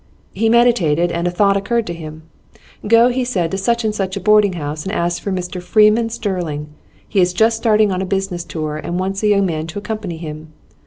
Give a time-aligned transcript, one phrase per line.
[0.33, 2.23] He meditated, and a thought occurred to him.
[2.87, 6.09] "Go," he said, "to such and such a boarding house, and ask for Mr Freeman
[6.09, 6.69] Sterling.
[7.07, 10.17] He is just starting on a business tour, and wants a young man to accompany
[10.17, 10.53] him."